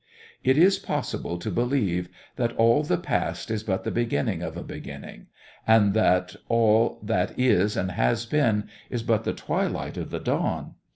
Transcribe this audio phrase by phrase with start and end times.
[0.43, 4.63] It is possible to believe that all the past is but the beginning of a
[4.63, 5.27] beginning,
[5.67, 10.73] and that all that is and has been is but the twilight of the dawn.